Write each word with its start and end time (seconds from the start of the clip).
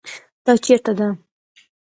دا 0.45 0.53
چیرته 0.63 0.91
ده؟ 0.97 1.07